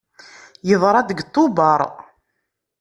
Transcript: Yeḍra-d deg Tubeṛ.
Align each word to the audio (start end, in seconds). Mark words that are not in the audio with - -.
Yeḍra-d 0.69 1.07
deg 1.09 1.19
Tubeṛ. 1.33 1.81